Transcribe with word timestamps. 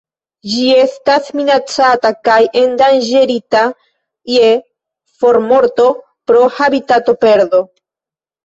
Ĝi 0.51 0.61
estas 0.83 1.27
minacata 1.39 2.11
kaj 2.29 2.37
endanĝerita 2.63 3.61
je 4.37 4.49
formorto 5.21 5.87
pro 6.33 6.41
habitatoperdo. 6.57 7.63